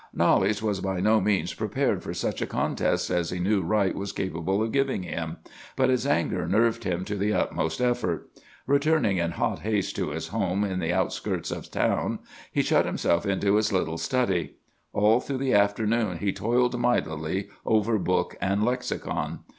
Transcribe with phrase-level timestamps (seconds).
[0.15, 4.11] "Knollys was by no means prepared for such a contest as he knew Wright was
[4.11, 5.37] capable of giving him;
[5.75, 8.27] but his anger nerved him to the utmost effort.
[8.65, 12.17] Returning in hot haste to his home in the outskirts of the town,
[12.51, 14.55] he shut himself into his little study.
[14.91, 19.41] All through the afternoon he toiled mightily over book and lexicon.